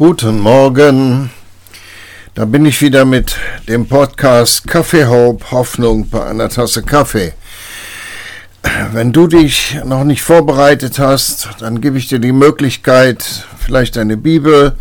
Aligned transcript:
Guten 0.00 0.40
Morgen. 0.40 1.28
Da 2.34 2.46
bin 2.46 2.64
ich 2.64 2.80
wieder 2.80 3.04
mit 3.04 3.36
dem 3.68 3.86
Podcast 3.86 4.66
Kaffee 4.66 5.04
Hope 5.04 5.50
Hoffnung 5.50 6.08
bei 6.08 6.24
einer 6.24 6.48
Tasse 6.48 6.82
Kaffee. 6.82 7.34
Wenn 8.92 9.12
du 9.12 9.26
dich 9.26 9.78
noch 9.84 10.04
nicht 10.04 10.22
vorbereitet 10.22 10.98
hast, 10.98 11.50
dann 11.58 11.82
gebe 11.82 11.98
ich 11.98 12.08
dir 12.08 12.18
die 12.18 12.32
Möglichkeit, 12.32 13.46
vielleicht 13.58 13.98
eine 13.98 14.16
Bibel, 14.16 14.74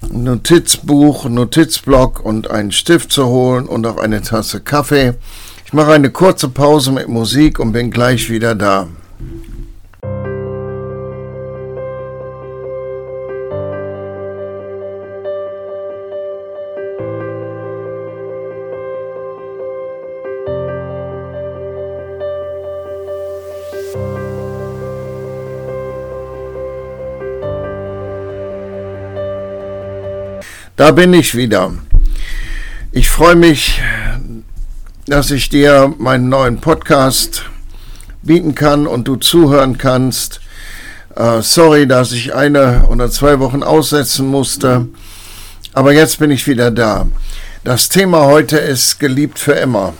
ein 0.00 0.24
Notizbuch, 0.24 1.26
ein 1.26 1.34
Notizblock 1.34 2.24
und 2.24 2.50
einen 2.50 2.72
Stift 2.72 3.12
zu 3.12 3.26
holen 3.26 3.66
und 3.66 3.86
auch 3.86 3.98
eine 3.98 4.22
Tasse 4.22 4.60
Kaffee. 4.60 5.12
Ich 5.66 5.74
mache 5.74 5.92
eine 5.92 6.08
kurze 6.08 6.48
Pause 6.48 6.92
mit 6.92 7.08
Musik 7.08 7.58
und 7.58 7.72
bin 7.72 7.90
gleich 7.90 8.30
wieder 8.30 8.54
da. 8.54 8.88
Da 30.80 30.92
bin 30.92 31.12
ich 31.12 31.34
wieder. 31.34 31.74
Ich 32.90 33.10
freue 33.10 33.36
mich, 33.36 33.82
dass 35.04 35.30
ich 35.30 35.50
dir 35.50 35.94
meinen 35.98 36.30
neuen 36.30 36.62
Podcast 36.62 37.44
bieten 38.22 38.54
kann 38.54 38.86
und 38.86 39.06
du 39.06 39.16
zuhören 39.16 39.76
kannst. 39.76 40.40
Äh, 41.14 41.42
sorry, 41.42 41.86
dass 41.86 42.12
ich 42.12 42.34
eine 42.34 42.86
oder 42.88 43.10
zwei 43.10 43.40
Wochen 43.40 43.62
aussetzen 43.62 44.26
musste, 44.28 44.88
aber 45.74 45.92
jetzt 45.92 46.18
bin 46.18 46.30
ich 46.30 46.46
wieder 46.46 46.70
da. 46.70 47.06
Das 47.62 47.90
Thema 47.90 48.24
heute 48.24 48.56
ist 48.56 48.98
geliebt 48.98 49.38
für 49.38 49.52
immer. 49.52 49.92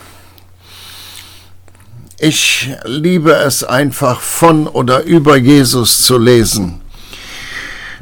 Ich 2.18 2.74
liebe 2.86 3.33
es 3.33 3.64
einfach 3.64 4.22
von 4.22 4.66
oder 4.66 5.02
über 5.02 5.36
Jesus 5.36 6.00
zu 6.00 6.16
lesen. 6.16 6.80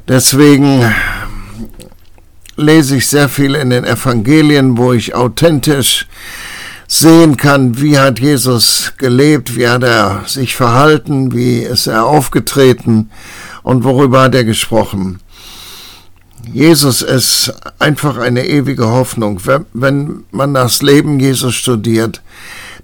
Deswegen 0.07 0.95
lese 2.59 2.97
ich 2.97 3.07
sehr 3.07 3.29
viel 3.29 3.55
in 3.55 3.71
den 3.71 3.85
Evangelien, 3.85 4.77
wo 4.77 4.93
ich 4.93 5.15
authentisch 5.15 6.07
sehen 6.87 7.37
kann, 7.37 7.81
wie 7.81 7.99
hat 7.99 8.19
Jesus 8.19 8.93
gelebt, 8.99 9.57
wie 9.57 9.69
hat 9.69 9.83
er 9.83 10.25
sich 10.27 10.57
verhalten, 10.57 11.33
wie 11.33 11.61
ist 11.61 11.87
er 11.87 12.07
aufgetreten 12.07 13.11
und 13.63 13.85
worüber 13.85 14.23
hat 14.23 14.35
er 14.35 14.45
gesprochen. 14.45 15.21
Jesus 16.53 17.03
ist 17.03 17.53
einfach 17.79 18.17
eine 18.17 18.47
ewige 18.47 18.89
Hoffnung. 18.89 19.41
Wenn 19.75 20.25
man 20.31 20.55
das 20.55 20.83
Leben 20.83 21.21
Jesus 21.21 21.55
studiert, 21.55 22.23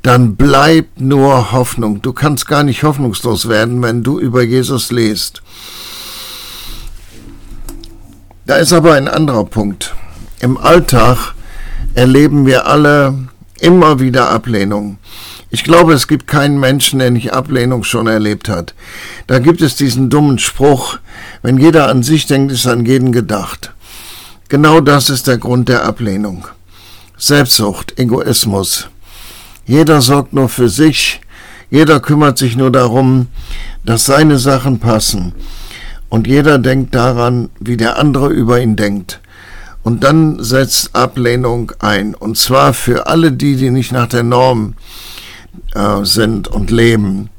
dann 0.02 0.36
bleibt 0.36 1.00
nur 1.00 1.52
Hoffnung. 1.52 2.02
Du 2.02 2.12
kannst 2.12 2.46
gar 2.46 2.62
nicht 2.62 2.82
hoffnungslos 2.82 3.48
werden, 3.48 3.82
wenn 3.82 4.02
du 4.02 4.20
über 4.20 4.42
Jesus 4.42 4.92
liest. 4.92 5.42
Da 8.46 8.56
ist 8.56 8.74
aber 8.74 8.92
ein 8.92 9.08
anderer 9.08 9.46
Punkt. 9.46 9.94
Im 10.40 10.58
Alltag 10.58 11.34
erleben 11.94 12.44
wir 12.44 12.66
alle 12.66 13.14
immer 13.58 14.00
wieder 14.00 14.28
Ablehnung. 14.28 14.98
Ich 15.48 15.64
glaube, 15.64 15.94
es 15.94 16.08
gibt 16.08 16.26
keinen 16.26 16.60
Menschen, 16.60 16.98
der 16.98 17.10
nicht 17.10 17.32
Ablehnung 17.32 17.84
schon 17.84 18.06
erlebt 18.06 18.50
hat. 18.50 18.74
Da 19.26 19.38
gibt 19.38 19.62
es 19.62 19.76
diesen 19.76 20.10
dummen 20.10 20.38
Spruch, 20.38 20.98
wenn 21.40 21.56
jeder 21.56 21.88
an 21.88 22.02
sich 22.02 22.26
denkt, 22.26 22.52
ist 22.52 22.66
an 22.66 22.84
jeden 22.84 23.12
gedacht. 23.12 23.72
Genau 24.50 24.80
das 24.80 25.08
ist 25.08 25.26
der 25.26 25.38
Grund 25.38 25.70
der 25.70 25.86
Ablehnung. 25.86 26.46
Selbstsucht, 27.16 27.98
Egoismus. 27.98 28.88
Jeder 29.64 30.02
sorgt 30.02 30.34
nur 30.34 30.50
für 30.50 30.68
sich, 30.68 31.22
jeder 31.70 31.98
kümmert 31.98 32.36
sich 32.36 32.56
nur 32.56 32.70
darum, 32.70 33.28
dass 33.86 34.04
seine 34.04 34.38
Sachen 34.38 34.80
passen 34.80 35.32
und 36.14 36.28
jeder 36.28 36.60
denkt 36.60 36.94
daran, 36.94 37.50
wie 37.58 37.76
der 37.76 37.98
andere 37.98 38.28
über 38.28 38.60
ihn 38.60 38.76
denkt. 38.76 39.20
Und 39.82 40.04
dann 40.04 40.40
setzt 40.44 40.94
Ablehnung 40.94 41.72
ein. 41.80 42.14
Und 42.14 42.38
zwar 42.38 42.72
für 42.72 43.08
alle 43.08 43.32
die, 43.32 43.56
die 43.56 43.70
nicht 43.70 43.90
nach 43.90 44.06
der 44.06 44.22
Norm 44.22 44.74
äh, 45.74 46.04
sind 46.04 46.46
und 46.46 46.70
leben. 46.70 47.30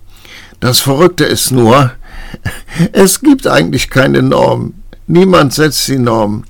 Das 0.59 0.81
Verrückte 0.81 1.23
ist 1.23 1.51
nur, 1.51 1.91
es 2.91 3.21
gibt 3.21 3.47
eigentlich 3.47 3.89
keine 3.89 4.21
Norm. 4.21 4.73
Niemand 5.07 5.53
setzt 5.53 5.87
die 5.87 5.97
Norm. 5.97 6.43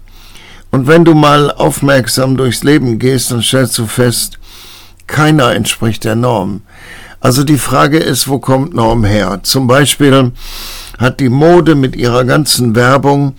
Und 0.71 0.87
wenn 0.87 1.05
du 1.05 1.13
mal 1.13 1.51
aufmerksam 1.51 2.37
durchs 2.37 2.63
Leben 2.63 2.97
gehst, 2.97 3.29
dann 3.29 3.43
stellst 3.43 3.77
du 3.77 3.85
fest, 3.85 4.39
keiner 5.05 5.53
entspricht 5.53 6.03
der 6.03 6.15
Norm. 6.15 6.63
Also 7.19 7.43
die 7.43 7.59
Frage 7.59 7.99
ist, 7.99 8.27
wo 8.27 8.39
kommt 8.39 8.73
Norm 8.73 9.03
her? 9.03 9.41
Zum 9.43 9.67
Beispiel, 9.67 10.31
hat 10.97 11.19
die 11.19 11.29
Mode 11.29 11.75
mit 11.75 11.95
ihrer 11.95 12.23
ganzen 12.23 12.75
Werbung 12.75 13.35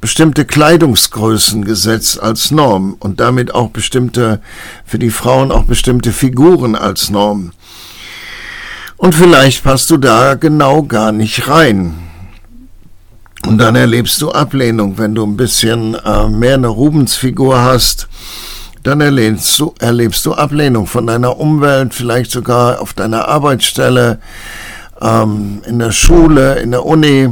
bestimmte 0.00 0.44
Kleidungsgrößen 0.44 1.64
gesetzt 1.64 2.20
als 2.22 2.50
Norm 2.50 2.96
und 3.00 3.20
damit 3.20 3.54
auch 3.54 3.70
bestimmte, 3.70 4.40
für 4.84 4.98
die 4.98 5.10
Frauen 5.10 5.50
auch 5.50 5.64
bestimmte 5.64 6.12
Figuren 6.12 6.76
als 6.76 7.10
Norm. 7.10 7.52
Und 8.96 9.14
vielleicht 9.14 9.64
passt 9.64 9.90
du 9.90 9.96
da 9.96 10.34
genau 10.34 10.82
gar 10.82 11.12
nicht 11.12 11.48
rein. 11.48 11.94
Und 13.46 13.58
dann 13.58 13.76
erlebst 13.76 14.20
du 14.20 14.32
Ablehnung, 14.32 14.98
wenn 14.98 15.14
du 15.14 15.24
ein 15.24 15.36
bisschen 15.36 15.94
äh, 15.94 16.28
mehr 16.28 16.54
eine 16.54 16.68
Rubensfigur 16.68 17.62
hast, 17.62 18.08
dann 18.82 19.00
erlebst 19.00 19.58
du, 19.58 19.74
erlebst 19.78 20.24
du 20.26 20.34
Ablehnung 20.34 20.86
von 20.86 21.06
deiner 21.06 21.38
Umwelt, 21.38 21.94
vielleicht 21.94 22.30
sogar 22.30 22.80
auf 22.80 22.92
deiner 22.92 23.28
Arbeitsstelle, 23.28 24.18
ähm, 25.00 25.62
in 25.66 25.78
der 25.78 25.92
Schule, 25.92 26.60
in 26.60 26.70
der 26.70 26.84
Uni, 26.84 27.28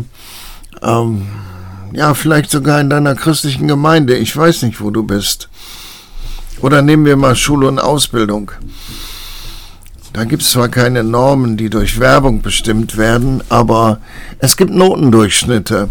ähm, 0.82 1.27
ja, 1.93 2.15
vielleicht 2.15 2.50
sogar 2.50 2.81
in 2.81 2.91
deiner 2.91 3.15
christlichen 3.15 3.69
Gemeinde. 3.69 4.16
Ich 4.16 4.37
weiß 4.37 4.62
nicht, 4.62 4.81
wo 4.81 4.91
du 4.91 5.03
bist. 5.03 5.49
Oder 6.60 6.82
nehmen 6.82 7.04
wir 7.04 7.16
mal 7.16 7.37
Schule 7.37 7.69
und 7.69 7.78
Ausbildung. 7.78 8.53
Da 10.12 10.25
gibt 10.25 10.43
es 10.43 10.53
zwar 10.53 10.69
keine 10.69 11.04
Normen, 11.04 11.56
die 11.56 11.69
durch 11.69 12.00
Werbung 12.00 12.41
bestimmt 12.41 12.97
werden, 12.97 13.43
aber 13.50 14.00
es 14.38 14.56
gibt 14.56 14.71
Notendurchschnitte. 14.71 15.91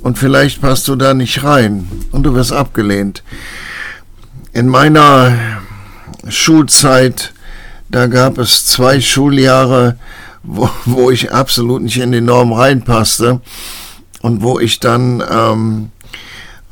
Und 0.00 0.16
vielleicht 0.16 0.60
passt 0.60 0.86
du 0.86 0.94
da 0.94 1.12
nicht 1.12 1.42
rein 1.42 1.88
und 2.12 2.22
du 2.22 2.34
wirst 2.34 2.52
abgelehnt. 2.52 3.24
In 4.52 4.68
meiner 4.68 5.36
Schulzeit, 6.28 7.32
da 7.88 8.06
gab 8.06 8.38
es 8.38 8.66
zwei 8.66 9.00
Schuljahre, 9.00 9.98
wo, 10.48 10.70
wo 10.86 11.10
ich 11.10 11.32
absolut 11.32 11.82
nicht 11.82 11.98
in 11.98 12.12
die 12.12 12.20
Norm 12.20 12.52
reinpasste 12.52 13.40
und 14.22 14.42
wo 14.42 14.58
ich 14.58 14.80
dann 14.80 15.22
ähm, 15.30 15.90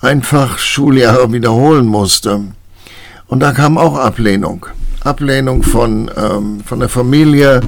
einfach 0.01 0.59
Schuljahre 0.59 1.33
wiederholen 1.33 1.87
musste. 1.87 2.41
Und 3.29 3.41
da 3.41 3.53
kam 3.53 3.77
auch 3.77 3.97
Ablehnung. 3.97 4.67
Ablehnung 5.05 5.63
von, 5.63 6.11
ähm, 6.17 6.61
von 6.65 6.81
der 6.81 6.89
Familie, 6.89 7.61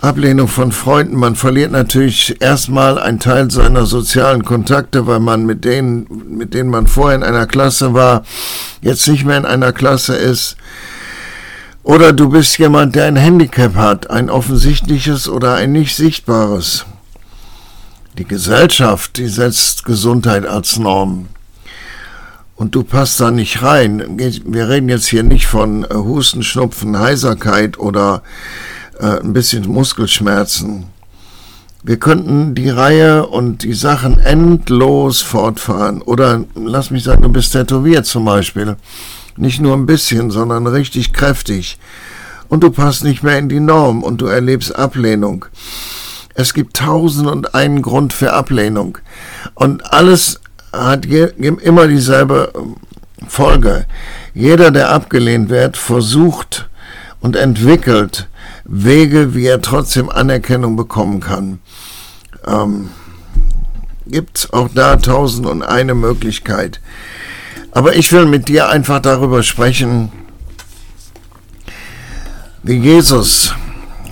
Ablehnung 0.00 0.48
von 0.48 0.72
Freunden. 0.72 1.16
Man 1.16 1.34
verliert 1.34 1.72
natürlich 1.72 2.40
erstmal 2.40 2.98
einen 2.98 3.20
Teil 3.20 3.50
seiner 3.50 3.84
sozialen 3.84 4.44
Kontakte, 4.44 5.06
weil 5.06 5.20
man 5.20 5.44
mit 5.44 5.64
denen, 5.64 6.06
mit 6.28 6.54
denen 6.54 6.70
man 6.70 6.86
vorher 6.86 7.16
in 7.16 7.24
einer 7.24 7.46
Klasse 7.46 7.94
war, 7.94 8.22
jetzt 8.80 9.06
nicht 9.08 9.24
mehr 9.24 9.36
in 9.36 9.44
einer 9.44 9.72
Klasse 9.72 10.16
ist. 10.16 10.56
Oder 11.88 12.12
du 12.12 12.28
bist 12.28 12.58
jemand, 12.58 12.96
der 12.96 13.06
ein 13.06 13.16
Handicap 13.16 13.74
hat, 13.74 14.10
ein 14.10 14.28
offensichtliches 14.28 15.26
oder 15.26 15.54
ein 15.54 15.72
nicht 15.72 15.96
sichtbares. 15.96 16.84
Die 18.18 18.26
Gesellschaft, 18.26 19.16
die 19.16 19.26
setzt 19.26 19.86
Gesundheit 19.86 20.44
als 20.44 20.78
Norm. 20.78 21.28
Und 22.56 22.74
du 22.74 22.82
passt 22.82 23.18
da 23.20 23.30
nicht 23.30 23.62
rein. 23.62 24.18
Wir 24.18 24.68
reden 24.68 24.90
jetzt 24.90 25.06
hier 25.06 25.22
nicht 25.22 25.46
von 25.46 25.84
äh, 25.84 25.94
Husten, 25.94 26.42
Schnupfen, 26.42 26.98
Heiserkeit 26.98 27.78
oder 27.78 28.22
äh, 29.00 29.20
ein 29.20 29.32
bisschen 29.32 29.66
Muskelschmerzen. 29.66 30.88
Wir 31.82 31.96
könnten 31.96 32.54
die 32.54 32.68
Reihe 32.68 33.26
und 33.26 33.62
die 33.62 33.72
Sachen 33.72 34.20
endlos 34.20 35.22
fortfahren. 35.22 36.02
Oder 36.02 36.44
lass 36.54 36.90
mich 36.90 37.04
sagen, 37.04 37.22
du 37.22 37.30
bist 37.30 37.52
tätowiert 37.52 38.04
zum 38.04 38.26
Beispiel. 38.26 38.76
Nicht 39.38 39.60
nur 39.60 39.76
ein 39.76 39.86
bisschen, 39.86 40.30
sondern 40.30 40.66
richtig 40.66 41.12
kräftig. 41.12 41.78
Und 42.48 42.64
du 42.64 42.70
passt 42.70 43.04
nicht 43.04 43.22
mehr 43.22 43.38
in 43.38 43.48
die 43.48 43.60
Norm 43.60 44.02
und 44.02 44.20
du 44.20 44.26
erlebst 44.26 44.74
Ablehnung. 44.74 45.44
Es 46.34 46.54
gibt 46.54 46.76
tausend 46.76 47.28
und 47.28 47.54
einen 47.54 47.82
Grund 47.82 48.12
für 48.12 48.32
Ablehnung. 48.32 48.98
Und 49.54 49.92
alles 49.92 50.40
hat 50.72 51.06
immer 51.06 51.86
dieselbe 51.86 52.52
ähm, 52.54 52.76
Folge. 53.28 53.86
Jeder, 54.34 54.70
der 54.70 54.90
abgelehnt 54.90 55.50
wird, 55.50 55.76
versucht 55.76 56.68
und 57.20 57.36
entwickelt 57.36 58.28
Wege, 58.64 59.34
wie 59.34 59.46
er 59.46 59.62
trotzdem 59.62 60.10
Anerkennung 60.10 60.76
bekommen 60.76 61.20
kann. 61.20 61.60
Ähm, 62.46 62.90
gibt 64.06 64.48
auch 64.52 64.68
da 64.74 64.96
tausend 64.96 65.46
und 65.46 65.62
eine 65.62 65.94
Möglichkeit. 65.94 66.80
Aber 67.78 67.94
ich 67.94 68.10
will 68.10 68.26
mit 68.26 68.48
dir 68.48 68.68
einfach 68.70 68.98
darüber 68.98 69.44
sprechen, 69.44 70.10
wie 72.64 72.76
Jesus 72.76 73.54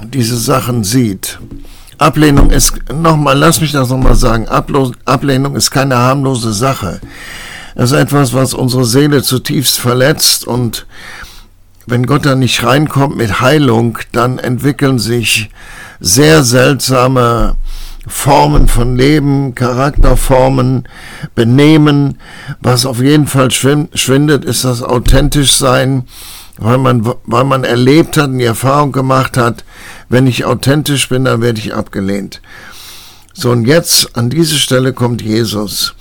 diese 0.05 0.37
Sachen 0.37 0.85
sieht. 0.85 1.41
Ablehnung 1.99 2.51
ist, 2.51 2.75
nochmal, 2.93 3.37
lass 3.37 3.61
mich 3.61 3.73
das 3.73 3.89
nochmal 3.89 4.15
sagen, 4.15 4.47
Ablehnung 4.47 5.57
ist 5.57 5.73
keine 5.73 5.97
harmlose 5.97 6.53
Sache. 6.53 7.01
Es 7.75 7.91
ist 7.91 7.99
etwas, 7.99 8.35
was 8.35 8.55
unsere 8.55 8.85
Seele 8.85 9.25
zutiefst 9.25 9.81
verletzt 9.81 10.47
und 10.47 10.87
wenn 11.87 12.07
Gott 12.07 12.25
da 12.25 12.37
nicht 12.37 12.63
reinkommt 12.63 13.17
mit 13.17 13.41
Heilung, 13.41 13.99
dann 14.13 14.39
entwickeln 14.39 15.01
sich 15.01 15.51
sehr 15.99 16.45
seltsame 16.45 17.57
Formen 18.07 18.69
von 18.69 18.97
Leben, 18.97 19.55
Charakterformen, 19.55 20.89
Benehmen. 21.35 22.19
Was 22.61 22.87
auf 22.87 23.01
jeden 23.01 23.27
Fall 23.27 23.51
schwindet, 23.51 24.45
ist 24.45 24.65
das 24.65 24.83
authentisch 24.83 25.53
sein, 25.53 26.05
weil 26.59 26.79
man, 26.79 27.07
weil 27.25 27.45
man 27.45 27.65
erlebt 27.65 28.17
hat 28.17 28.29
und 28.29 28.39
die 28.39 28.45
Erfahrung 28.45 28.93
gemacht 28.93 29.37
hat, 29.37 29.65
wenn 30.09 30.27
ich 30.27 30.45
authentisch 30.45 31.09
bin, 31.09 31.25
dann 31.25 31.41
werde 31.43 31.59
ich 31.59 31.75
abgelehnt. 31.75 32.41
So, 33.33 33.51
und 33.51 33.67
jetzt 33.67 34.17
an 34.17 34.31
diese 34.31 34.57
Stelle 34.57 34.93
kommt 34.93 35.21
Jesus. 35.21 35.95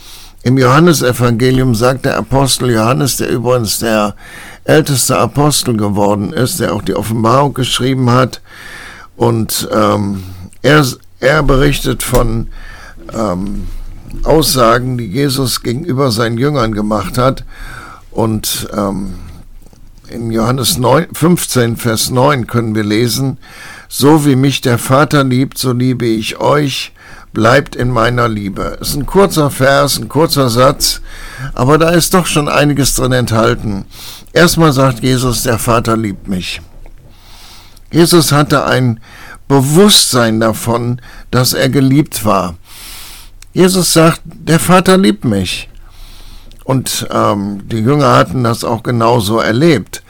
Im 0.43 0.57
Johannesevangelium 0.57 1.73
sagt 1.73 2.05
der 2.05 2.17
Apostel 2.17 2.69
Johannes, 2.69 3.17
der 3.17 3.29
übrigens 3.29 3.79
der 3.79 4.15
älteste 4.63 5.17
Apostel 5.17 5.75
geworden 5.75 6.31
ist, 6.31 6.59
der 6.59 6.73
auch 6.73 6.83
die 6.83 6.95
Offenbarung 6.95 7.53
geschrieben 7.53 8.11
hat, 8.11 8.41
und 9.17 9.67
ähm, 9.73 10.23
er, 10.61 10.85
er 11.19 11.43
berichtet 11.43 12.03
von 12.03 12.47
ähm, 13.13 13.67
Aussagen, 14.23 14.97
die 14.97 15.07
Jesus 15.07 15.61
gegenüber 15.61 16.11
seinen 16.11 16.37
Jüngern 16.37 16.73
gemacht 16.73 17.17
hat. 17.17 17.43
Und 18.11 18.67
ähm, 18.75 19.15
in 20.09 20.31
Johannes 20.31 20.77
9, 20.77 21.07
15, 21.13 21.77
Vers 21.77 22.11
9 22.11 22.47
können 22.47 22.75
wir 22.75 22.83
lesen, 22.83 23.37
so 23.87 24.25
wie 24.25 24.35
mich 24.35 24.61
der 24.61 24.77
Vater 24.77 25.23
liebt, 25.23 25.57
so 25.57 25.71
liebe 25.71 26.05
ich 26.05 26.39
euch, 26.39 26.93
bleibt 27.33 27.75
in 27.75 27.89
meiner 27.89 28.27
Liebe. 28.27 28.77
Es 28.79 28.89
ist 28.89 28.95
ein 28.95 29.05
kurzer 29.05 29.51
Vers, 29.51 29.97
ein 29.97 30.09
kurzer 30.09 30.49
Satz, 30.49 31.01
aber 31.53 31.77
da 31.77 31.89
ist 31.89 32.13
doch 32.13 32.25
schon 32.25 32.47
einiges 32.47 32.95
drin 32.95 33.11
enthalten. 33.11 33.85
Erstmal 34.33 34.73
sagt 34.73 35.01
Jesus, 35.01 35.43
der 35.43 35.59
Vater 35.59 35.97
liebt 35.97 36.27
mich. 36.27 36.61
Jesus 37.91 38.31
hatte 38.31 38.65
ein 38.65 38.99
Bewusstsein 39.47 40.39
davon, 40.39 41.01
dass 41.31 41.53
er 41.53 41.69
geliebt 41.69 42.25
war. 42.25 42.55
Jesus 43.53 43.93
sagt, 43.93 44.21
der 44.25 44.59
Vater 44.59 44.97
liebt 44.97 45.23
mich. 45.23 45.69
Und 46.63 47.07
ähm, 47.11 47.61
die 47.67 47.77
Jünger 47.77 48.13
hatten 48.15 48.43
das 48.43 48.63
auch 48.63 48.83
genauso 48.83 49.39
erlebt. 49.39 50.03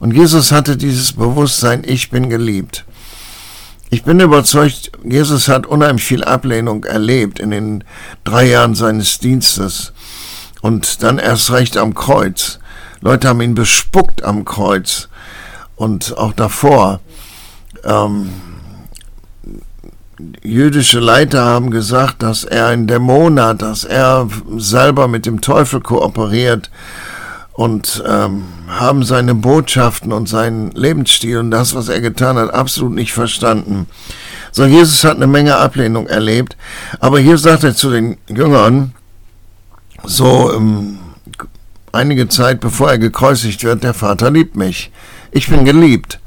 Und 0.00 0.12
Jesus 0.12 0.52
hatte 0.52 0.76
dieses 0.76 1.12
Bewusstsein, 1.12 1.82
ich 1.84 2.10
bin 2.10 2.30
geliebt. 2.30 2.84
Ich 3.90 4.04
bin 4.04 4.20
überzeugt, 4.20 4.92
Jesus 5.04 5.48
hat 5.48 5.66
unheimlich 5.66 6.04
viel 6.04 6.24
Ablehnung 6.24 6.84
erlebt 6.84 7.40
in 7.40 7.50
den 7.50 7.84
drei 8.24 8.46
Jahren 8.46 8.74
seines 8.74 9.18
Dienstes. 9.18 9.92
Und 10.60 11.02
dann 11.02 11.18
erst 11.18 11.50
recht 11.50 11.76
am 11.76 11.94
Kreuz. 11.94 12.58
Leute 13.00 13.28
haben 13.28 13.40
ihn 13.40 13.54
bespuckt 13.54 14.24
am 14.24 14.44
Kreuz. 14.44 15.08
Und 15.76 16.16
auch 16.16 16.32
davor. 16.32 17.00
Ähm, 17.84 18.30
jüdische 20.42 21.00
Leiter 21.00 21.44
haben 21.44 21.70
gesagt, 21.70 22.22
dass 22.22 22.44
er 22.44 22.68
ein 22.68 22.86
Dämon 22.86 23.40
hat, 23.40 23.62
dass 23.62 23.84
er 23.84 24.28
selber 24.56 25.08
mit 25.08 25.26
dem 25.26 25.40
Teufel 25.40 25.80
kooperiert 25.80 26.70
und 27.52 28.02
ähm, 28.06 28.44
haben 28.68 29.04
seine 29.04 29.34
Botschaften 29.34 30.12
und 30.12 30.28
seinen 30.28 30.72
Lebensstil 30.72 31.38
und 31.38 31.50
das, 31.50 31.74
was 31.74 31.88
er 31.88 32.00
getan 32.00 32.36
hat, 32.36 32.52
absolut 32.52 32.94
nicht 32.94 33.12
verstanden. 33.12 33.86
So, 34.52 34.64
Jesus 34.64 35.04
hat 35.04 35.16
eine 35.16 35.26
Menge 35.26 35.56
Ablehnung 35.56 36.06
erlebt, 36.06 36.56
aber 37.00 37.18
hier 37.18 37.38
sagt 37.38 37.64
er 37.64 37.74
zu 37.74 37.90
den 37.90 38.16
Jüngern, 38.28 38.94
so 40.04 40.52
ähm, 40.54 40.98
einige 41.92 42.28
Zeit 42.28 42.60
bevor 42.60 42.90
er 42.90 42.98
gekreuzigt 42.98 43.62
wird, 43.64 43.82
der 43.82 43.94
Vater 43.94 44.30
liebt 44.30 44.56
mich. 44.56 44.90
Ich 45.30 45.48
bin 45.48 45.64
geliebt. 45.64 46.20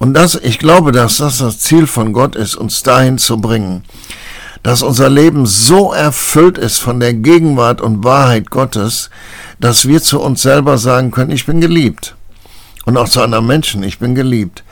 Und 0.00 0.14
das, 0.14 0.34
ich 0.34 0.58
glaube, 0.58 0.92
dass 0.92 1.18
das 1.18 1.38
das 1.38 1.58
Ziel 1.58 1.86
von 1.86 2.14
Gott 2.14 2.34
ist, 2.34 2.56
uns 2.56 2.82
dahin 2.82 3.18
zu 3.18 3.36
bringen, 3.36 3.84
dass 4.62 4.82
unser 4.82 5.10
Leben 5.10 5.44
so 5.44 5.92
erfüllt 5.92 6.56
ist 6.56 6.78
von 6.78 7.00
der 7.00 7.12
Gegenwart 7.12 7.82
und 7.82 8.02
Wahrheit 8.02 8.50
Gottes, 8.50 9.10
dass 9.60 9.86
wir 9.86 10.00
zu 10.00 10.18
uns 10.22 10.40
selber 10.40 10.78
sagen 10.78 11.10
können, 11.10 11.30
ich 11.30 11.44
bin 11.44 11.60
geliebt. 11.60 12.14
Und 12.86 12.96
auch 12.96 13.10
zu 13.10 13.20
anderen 13.20 13.46
Menschen, 13.46 13.82
ich 13.82 13.98
bin 13.98 14.14
geliebt. 14.14 14.64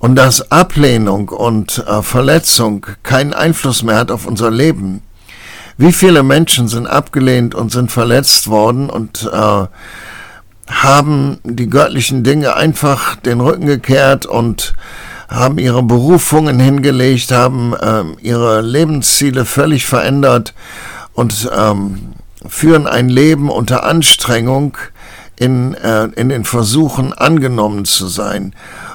Und 0.00 0.16
dass 0.16 0.50
Ablehnung 0.50 1.28
und 1.28 1.78
äh, 1.86 2.02
Verletzung 2.02 2.84
keinen 3.04 3.32
Einfluss 3.32 3.84
mehr 3.84 3.96
hat 3.96 4.10
auf 4.10 4.26
unser 4.26 4.50
Leben. 4.50 5.02
Wie 5.78 5.92
viele 5.92 6.24
Menschen 6.24 6.66
sind 6.66 6.88
abgelehnt 6.88 7.54
und 7.54 7.70
sind 7.70 7.92
verletzt 7.92 8.48
worden 8.48 8.90
und 8.90 9.30
äh, 9.32 9.66
haben 10.68 11.38
die 11.44 11.68
göttlichen 11.68 12.22
Dinge 12.24 12.56
einfach 12.56 13.16
den 13.16 13.40
Rücken 13.40 13.66
gekehrt 13.66 14.26
und 14.26 14.74
haben 15.28 15.58
ihre 15.58 15.82
Berufungen 15.82 16.60
hingelegt, 16.60 17.32
haben 17.32 17.74
ähm, 17.82 18.16
ihre 18.20 18.60
Lebensziele 18.60 19.44
völlig 19.44 19.86
verändert 19.86 20.54
und 21.12 21.50
ähm, 21.56 22.14
führen 22.46 22.86
ein 22.86 23.08
Leben 23.08 23.50
unter 23.50 23.84
Anstrengung 23.84 24.76
in, 25.36 25.74
äh, 25.74 26.04
in 26.16 26.28
den 26.28 26.44
Versuchen 26.44 27.12
angenommen 27.12 27.84
zu 27.84 28.06
sein 28.06 28.54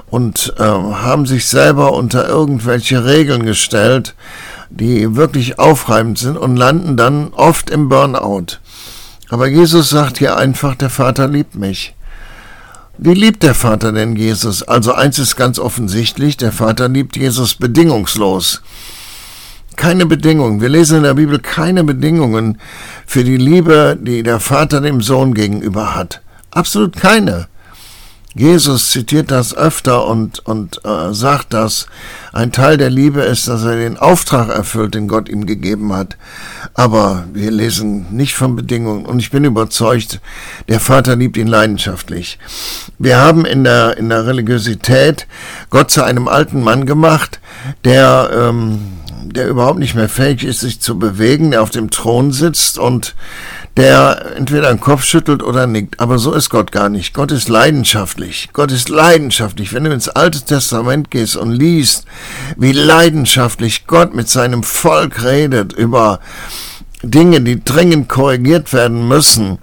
und 0.10 0.54
äh, 0.58 0.64
haben 0.64 1.26
sich 1.26 1.48
selber 1.48 1.94
unter 1.94 2.28
irgendwelche 2.28 3.06
Regeln 3.06 3.46
gestellt, 3.46 4.16
die 4.70 5.16
wirklich 5.16 5.60
aufreibend 5.60 6.18
sind 6.18 6.38
und 6.38 6.56
landen 6.56 6.96
dann 6.96 7.34
oft 7.34 7.70
im 7.70 7.90
Burnout. 7.90 8.60
Aber 9.30 9.48
Jesus 9.48 9.90
sagt 9.90 10.18
hier 10.18 10.38
einfach, 10.38 10.76
der 10.76 10.90
Vater 10.90 11.28
liebt 11.28 11.56
mich. 11.56 11.94
Wie 12.98 13.14
liebt 13.14 13.44
der 13.44 13.56
Vater 13.56 13.94
denn 13.94 14.16
Jesus? 14.16 14.64
Also 14.64 14.94
eins 14.94 15.20
ist 15.20 15.38
ganz 15.38 15.58
offensichtlich, 15.58 16.36
der 16.36 16.52
Vater 16.52 16.90
liebt 16.90 17.16
Jesus 17.16 17.56
bedingungslos. 17.56 18.62
Keine 19.78 20.06
Bedingungen. 20.06 20.60
Wir 20.60 20.68
lesen 20.68 20.98
in 20.98 21.04
der 21.04 21.14
Bibel 21.14 21.40
keine 21.40 21.86
Bedingungen 21.86 22.58
für 23.06 23.24
die 23.24 23.38
Liebe, 23.38 23.98
die 24.02 24.24
der 24.24 24.42
Vater 24.42 24.82
dem 24.82 25.00
Sohn 25.02 25.34
gegenüber 25.34 25.96
hat. 25.96 26.22
Absolut 26.52 26.98
keine. 26.98 27.48
Jesus 28.36 28.92
zitiert 28.92 29.32
das 29.32 29.56
öfter 29.56 30.06
und, 30.06 30.46
und 30.46 30.86
äh, 30.86 31.14
sagt, 31.14 31.54
dass 31.54 31.88
ein 32.32 32.52
Teil 32.52 32.78
der 32.78 32.92
Liebe 32.92 33.22
ist, 33.22 33.48
dass 33.48 33.64
er 33.64 33.76
den 33.76 33.98
Auftrag 33.98 34.50
erfüllt, 34.50 34.94
den 34.94 35.08
Gott 35.08 35.30
ihm 35.30 35.48
gegeben 35.48 35.92
hat. 35.94 36.16
Aber 36.76 37.26
wir 37.34 37.50
lesen 37.50 38.06
nicht 38.12 38.36
von 38.36 38.56
Bedingungen 38.56 39.06
und 39.08 39.20
ich 39.20 39.32
bin 39.32 39.46
überzeugt, 39.46 40.22
der 40.68 40.80
Vater 40.80 41.16
liebt 41.16 41.38
ihn 41.38 41.48
leidenschaftlich. 41.48 42.38
Wir 43.00 43.18
haben 43.18 43.46
in 43.46 43.64
der, 43.64 43.98
in 43.98 44.10
der 44.10 44.28
Religiosität 44.28 45.26
Gott 45.72 45.90
zu 45.90 46.04
einem 46.04 46.28
alten 46.28 46.64
Mann 46.64 46.86
gemacht, 46.86 47.40
der, 47.84 48.30
ähm, 48.32 48.80
der 49.24 49.48
überhaupt 49.48 49.80
nicht 49.80 49.96
mehr 49.96 50.10
fähig 50.10 50.44
ist, 50.44 50.60
sich 50.60 50.80
zu 50.80 51.00
bewegen, 51.00 51.50
der 51.50 51.64
auf 51.64 51.72
dem 51.72 51.90
Thron 51.90 52.32
sitzt 52.32 52.78
und 52.78 53.16
der 53.78 54.34
entweder 54.36 54.70
den 54.70 54.82
Kopf 54.82 55.04
schüttelt 55.04 55.44
oder 55.44 55.68
nickt. 55.68 56.00
Aber 56.00 56.20
so 56.20 56.34
ist 56.34 56.50
Gott 56.50 56.72
gar 56.72 56.90
nicht. 56.90 57.14
Gott 57.14 57.32
ist 57.32 57.50
leidenschaftlich. 57.50 58.50
Gott 58.54 58.72
ist 58.72 58.90
leidenschaftlich. 58.90 59.74
Wenn 59.74 59.84
du 59.84 59.92
ins 59.92 60.10
Alte 60.10 60.42
Testament 60.42 61.12
gehst 61.12 61.36
und 61.36 61.52
liest, 61.52 62.06
wie 62.58 62.74
leidenschaftlich 62.74 63.88
Gott 63.88 64.14
mit 64.14 64.28
seinem 64.28 64.64
Volk 64.64 65.24
redet 65.24 65.74
über 65.74 66.20
Dinge, 67.04 67.42
die 67.42 67.64
dringend 67.64 68.10
korrigiert 68.10 68.74
werden 68.74 69.08
müssen, 69.08 69.60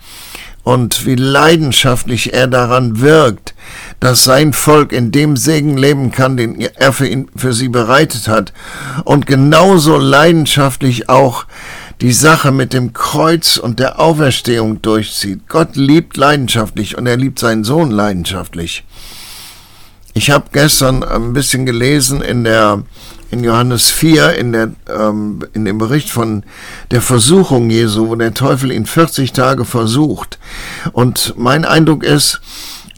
und 0.66 1.06
wie 1.06 1.14
leidenschaftlich 1.14 2.34
er 2.34 2.48
daran 2.48 3.00
wirkt, 3.00 3.54
dass 4.00 4.24
sein 4.24 4.52
Volk 4.52 4.90
in 4.90 5.12
dem 5.12 5.36
Segen 5.36 5.76
leben 5.76 6.10
kann, 6.10 6.36
den 6.36 6.58
er 6.60 6.92
für, 6.92 7.06
ihn, 7.06 7.30
für 7.36 7.52
sie 7.52 7.68
bereitet 7.68 8.26
hat. 8.26 8.52
Und 9.04 9.28
genauso 9.28 9.96
leidenschaftlich 9.96 11.08
auch 11.08 11.46
die 12.00 12.12
Sache 12.12 12.52
mit 12.52 12.72
dem 12.72 12.92
Kreuz 12.92 13.56
und 13.56 13.78
der 13.78 13.98
Auferstehung 13.98 14.82
durchzieht. 14.82 15.48
Gott 15.48 15.76
liebt 15.76 16.16
leidenschaftlich 16.16 16.98
und 16.98 17.06
er 17.06 17.16
liebt 17.16 17.38
seinen 17.38 17.64
Sohn 17.64 17.90
leidenschaftlich. 17.90 18.84
Ich 20.12 20.30
habe 20.30 20.46
gestern 20.52 21.02
ein 21.02 21.32
bisschen 21.32 21.66
gelesen 21.66 22.22
in 22.22 22.44
der 22.44 22.82
in 23.30 23.42
Johannes 23.42 23.90
4 23.90 24.36
in 24.36 24.52
der 24.52 24.70
ähm, 24.88 25.40
in 25.52 25.64
dem 25.64 25.78
Bericht 25.78 26.10
von 26.10 26.44
der 26.90 27.02
Versuchung 27.02 27.70
Jesu, 27.70 28.08
wo 28.08 28.14
der 28.14 28.34
Teufel 28.34 28.70
ihn 28.70 28.86
40 28.86 29.32
Tage 29.32 29.64
versucht. 29.64 30.38
Und 30.92 31.34
mein 31.36 31.64
Eindruck 31.64 32.04
ist, 32.04 32.40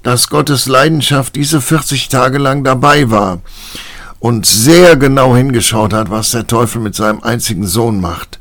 dass 0.03 0.29
Gottes 0.29 0.67
Leidenschaft 0.67 1.35
diese 1.35 1.61
40 1.61 2.09
Tage 2.09 2.39
lang 2.39 2.63
dabei 2.63 3.11
war 3.11 3.41
und 4.21 4.47
sehr 4.47 4.97
genau 4.97 5.35
hingeschaut 5.35 5.93
hat, 5.93 6.11
was 6.11 6.31
der 6.31 6.47
Teufel 6.47 6.81
mit 6.81 6.95
seinem 6.95 7.23
einzigen 7.23 7.67
Sohn 7.67 8.01
macht. 8.01 8.39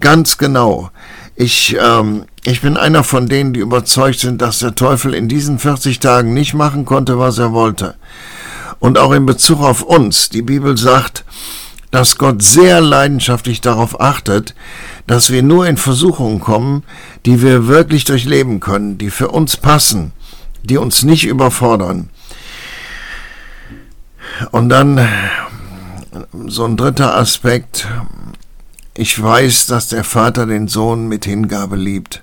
Ganz 0.00 0.38
genau. 0.38 0.90
Ich, 1.36 1.76
ähm, 1.80 2.24
ich 2.44 2.62
bin 2.62 2.76
einer 2.76 3.04
von 3.04 3.28
denen, 3.28 3.52
die 3.52 3.60
überzeugt 3.60 4.18
sind, 4.18 4.42
dass 4.42 4.58
der 4.58 4.74
Teufel 4.74 5.14
in 5.14 5.28
diesen 5.28 5.58
40 5.58 6.00
Tagen 6.00 6.34
nicht 6.34 6.54
machen 6.54 6.84
konnte, 6.84 7.18
was 7.18 7.38
er 7.38 7.52
wollte. 7.52 7.94
Und 8.78 8.98
auch 8.98 9.12
in 9.12 9.26
Bezug 9.26 9.60
auf 9.60 9.82
uns. 9.82 10.30
Die 10.30 10.42
Bibel 10.42 10.76
sagt, 10.76 11.24
dass 11.90 12.18
Gott 12.18 12.42
sehr 12.42 12.80
leidenschaftlich 12.80 13.60
darauf 13.60 14.00
achtet, 14.00 14.54
dass 15.06 15.30
wir 15.30 15.42
nur 15.42 15.66
in 15.66 15.76
Versuchungen 15.76 16.40
kommen, 16.40 16.84
die 17.26 17.42
wir 17.42 17.66
wirklich 17.66 18.04
durchleben 18.04 18.60
können, 18.60 18.96
die 18.96 19.10
für 19.10 19.28
uns 19.28 19.56
passen, 19.56 20.12
die 20.62 20.78
uns 20.78 21.02
nicht 21.02 21.26
überfordern. 21.26 22.08
Und 24.50 24.68
dann 24.68 25.06
so 26.46 26.64
ein 26.64 26.76
dritter 26.76 27.16
Aspekt. 27.16 27.86
Ich 29.00 29.22
weiß, 29.22 29.64
dass 29.64 29.88
der 29.88 30.04
Vater 30.04 30.44
den 30.44 30.68
Sohn 30.68 31.08
mit 31.08 31.24
Hingabe 31.24 31.74
liebt. 31.74 32.22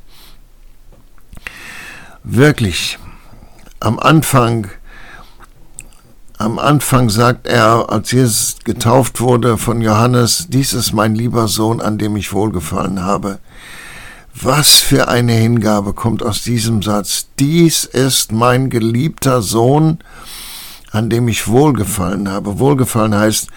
Wirklich. 2.23 2.99
Am 3.79 3.97
Anfang 3.97 4.67
am 6.37 6.59
Anfang 6.59 7.09
sagt 7.09 7.47
er, 7.47 7.89
als 7.89 8.11
Jesus 8.11 8.57
getauft 8.63 9.21
wurde 9.21 9.57
von 9.57 9.81
Johannes, 9.81 10.49
dies 10.49 10.73
ist 10.73 10.93
mein 10.93 11.15
lieber 11.15 11.47
Sohn, 11.47 11.81
an 11.81 11.97
dem 11.97 12.15
ich 12.15 12.31
wohlgefallen 12.31 13.03
habe. 13.03 13.39
Was 14.35 14.77
für 14.77 15.07
eine 15.07 15.33
Hingabe 15.33 15.93
kommt 15.93 16.21
aus 16.21 16.43
diesem 16.43 16.83
Satz. 16.83 17.25
Dies 17.39 17.85
ist 17.85 18.31
mein 18.31 18.69
geliebter 18.69 19.41
Sohn, 19.41 19.97
an 20.91 21.09
dem 21.09 21.27
ich 21.27 21.47
wohlgefallen 21.47 22.29
habe. 22.29 22.59
Wohlgefallen 22.59 23.15
heißt, 23.15 23.49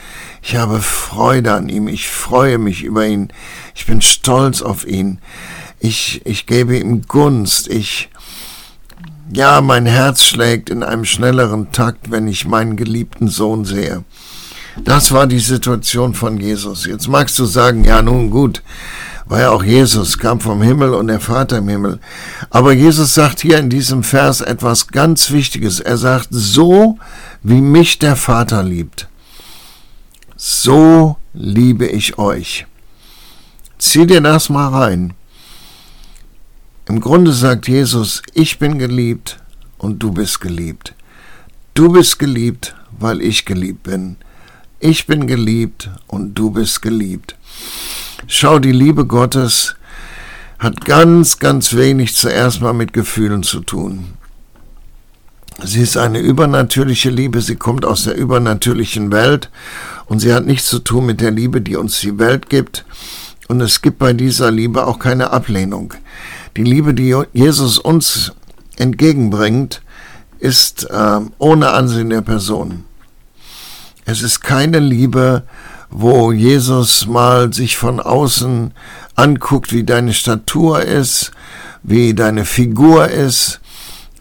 ich 0.43 0.57
habe 0.57 0.81
Freude 0.81 1.53
an 1.53 1.69
ihm, 1.69 1.89
ich 1.89 2.09
freue 2.09 2.59
mich 2.59 2.83
über 2.83 3.07
ihn, 3.07 3.29
ich 3.75 3.87
bin 3.87 4.01
stolz 4.01 4.63
auf 4.63 4.87
ihn, 4.87 5.19
ich, 5.79 6.23
ich 6.25 6.47
gebe 6.47 6.77
ihm 6.77 7.03
Gunst, 7.07 7.69
ich, 7.69 8.11
ja, 9.33 9.61
mein 9.61 9.87
Herz 9.87 10.23
schlägt 10.23 10.71
in 10.71 10.83
einem 10.83 11.05
schnelleren 11.05 11.71
Takt, 11.73 12.11
wenn 12.11 12.27
ich 12.27 12.47
meinen 12.47 12.77
geliebten 12.77 13.29
Sohn 13.29 13.65
sehe. 13.65 14.05
Das 14.85 15.13
war 15.13 15.27
die 15.27 15.41
Situation 15.41 16.15
von 16.15 16.39
Jesus. 16.39 16.87
Jetzt 16.87 17.09
magst 17.09 17.39
du 17.39 17.45
sagen, 17.45 17.85
ja 17.85 18.03
nun 18.03 18.31
gut, 18.31 18.63
war 19.31 19.41
ja 19.41 19.51
auch 19.51 19.63
Jesus, 19.63 20.19
kam 20.19 20.41
vom 20.41 20.61
Himmel 20.61 20.93
und 20.93 21.07
der 21.07 21.21
Vater 21.21 21.59
im 21.59 21.69
Himmel. 21.69 22.01
Aber 22.51 22.73
Jesus 22.73 23.15
sagt 23.15 23.41
hier 23.41 23.59
in 23.59 23.71
diesem 23.71 24.03
Vers 24.03 24.41
etwas 24.41 24.89
ganz 24.89 25.31
Wichtiges. 25.31 25.79
Er 25.79 25.99
sagt, 25.99 26.29
so 26.33 26.99
wie 27.45 27.61
mich 27.61 28.01
der 28.01 28.17
Vater 28.17 28.65
liebt, 28.65 29.07
so 30.35 31.17
liebe 31.33 31.87
ich 31.87 32.19
euch. 32.19 32.67
Zieh 33.79 34.05
dir 34.05 34.21
das 34.21 34.49
mal 34.49 34.69
rein. 34.69 35.15
Im 36.89 37.01
Grunde 37.01 37.33
sagt 37.33 37.69
Jesus, 37.69 38.23
ich 38.35 38.59
bin 38.59 38.81
geliebt 38.81 39.39
und 39.79 40.03
du 40.03 40.11
bist 40.11 40.41
geliebt. 40.41 40.93
Du 41.75 41.93
bist 41.93 42.19
geliebt, 42.19 42.75
weil 42.99 43.23
ich 43.23 43.45
geliebt 43.45 43.85
bin. 43.85 44.17
Ich 44.81 45.07
bin 45.07 45.29
geliebt 45.29 45.89
und 46.09 46.35
du 46.35 46.51
bist 46.51 46.83
geliebt. 46.83 47.37
Schau, 48.27 48.59
die 48.59 48.73
Liebe 48.73 49.07
Gottes 49.07 49.77
hat 50.59 50.85
ganz, 50.85 51.39
ganz 51.39 51.75
wenig 51.75 52.15
zuerst 52.15 52.61
mal 52.61 52.75
mit 52.75 52.93
Gefühlen 52.93 53.43
zu 53.43 53.61
tun. 53.61 54.15
Sie 55.63 55.81
ist 55.81 55.97
eine 55.97 56.21
übernatürliche 56.21 57.11
Liebe, 57.11 57.41
sie 57.41 57.57
kommt 57.57 57.85
aus 57.85 58.05
der 58.05 58.17
übernatürlichen 58.17 59.13
Welt 59.13 59.51
und 60.07 60.21
sie 60.21 60.33
hat 60.33 60.47
nichts 60.47 60.69
zu 60.69 60.79
tun 60.79 61.07
mit 61.07 61.21
der 61.21 61.31
Liebe, 61.31 61.61
die 61.61 61.77
uns 61.77 62.01
die 62.01 62.19
Welt 62.19 62.49
gibt. 62.49 62.85
Und 63.49 63.61
es 63.61 63.83
gibt 63.83 63.99
bei 63.99 64.13
dieser 64.13 64.51
Liebe 64.51 64.87
auch 64.87 64.99
keine 64.99 65.31
Ablehnung. 65.31 65.95
Die 66.57 66.65
Liebe, 66.65 66.95
die 66.95 67.15
Jesus 67.33 67.79
uns 67.79 68.33
entgegenbringt, 68.77 69.83
ist 70.39 70.89
äh, 70.89 71.21
ohne 71.39 71.71
Ansehen 71.71 72.11
der 72.11 72.23
Person. 72.23 72.85
Es 74.05 74.23
ist 74.23 74.41
keine 74.41 74.79
Liebe, 74.79 75.43
wo 75.91 76.33
Jesus 76.33 77.07
mal 77.07 77.53
sich 77.53 77.77
von 77.77 78.01
außen 78.01 78.73
anguckt, 79.17 79.73
wie 79.73 79.85
deine 79.85 80.15
Statur 80.15 80.83
ist, 80.83 81.33
wie 81.83 82.15
deine 82.15 82.45
Figur 82.45 83.09
ist, 83.09 83.61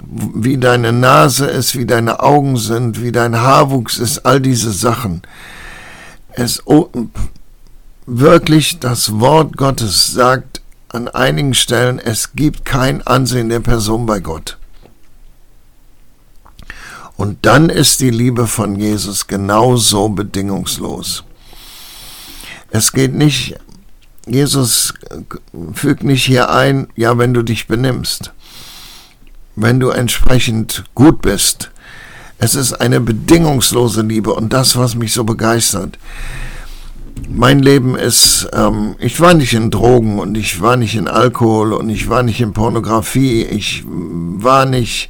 wie 0.01 0.57
deine 0.57 0.91
Nase 0.91 1.45
ist, 1.45 1.75
wie 1.75 1.85
deine 1.85 2.21
Augen 2.21 2.57
sind, 2.57 3.01
wie 3.01 3.11
dein 3.11 3.39
Haarwuchs 3.39 3.99
ist, 3.99 4.25
all 4.25 4.41
diese 4.41 4.71
Sachen. 4.71 5.21
Es 6.31 6.63
wirklich 8.05 8.79
das 8.79 9.19
Wort 9.19 9.57
Gottes 9.57 10.11
sagt, 10.11 10.61
an 10.91 11.07
einigen 11.07 11.53
Stellen, 11.53 11.99
es 11.99 12.33
gibt 12.33 12.65
kein 12.65 13.05
Ansehen 13.05 13.49
der 13.49 13.59
Person 13.59 14.07
bei 14.07 14.19
Gott. 14.19 14.57
Und 17.15 17.45
dann 17.45 17.69
ist 17.69 17.99
die 17.99 18.09
Liebe 18.09 18.47
von 18.47 18.79
Jesus 18.79 19.27
genauso 19.27 20.09
bedingungslos. 20.09 21.25
Es 22.71 22.91
geht 22.91 23.13
nicht, 23.13 23.55
Jesus 24.27 24.93
fügt 25.73 26.03
nicht 26.03 26.23
hier 26.23 26.49
ein, 26.51 26.87
ja, 26.95 27.17
wenn 27.17 27.33
du 27.33 27.43
dich 27.43 27.67
benimmst, 27.67 28.33
wenn 29.55 29.79
du 29.79 29.89
entsprechend 29.89 30.83
gut 30.95 31.21
bist. 31.21 31.71
Es 32.37 32.55
ist 32.55 32.73
eine 32.73 33.01
bedingungslose 33.01 34.01
Liebe 34.01 34.33
und 34.33 34.53
das, 34.53 34.77
was 34.77 34.95
mich 34.95 35.13
so 35.13 35.23
begeistert 35.23 35.97
mein 37.29 37.59
Leben 37.59 37.95
ist, 37.95 38.49
ähm, 38.53 38.95
ich 38.99 39.19
war 39.19 39.33
nicht 39.33 39.53
in 39.53 39.71
Drogen 39.71 40.19
und 40.19 40.37
ich 40.37 40.61
war 40.61 40.77
nicht 40.77 40.95
in 40.95 41.07
Alkohol 41.07 41.73
und 41.73 41.89
ich 41.89 42.09
war 42.09 42.23
nicht 42.23 42.41
in 42.41 42.53
Pornografie, 42.53 43.43
ich 43.43 43.83
war 43.85 44.65
nicht 44.65 45.09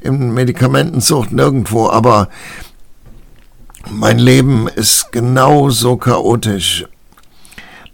in 0.00 0.32
Medikamentenzucht 0.32 1.32
nirgendwo, 1.32 1.90
aber 1.90 2.28
mein 3.90 4.18
Leben 4.18 4.68
ist 4.68 5.12
genauso 5.12 5.96
chaotisch. 5.96 6.86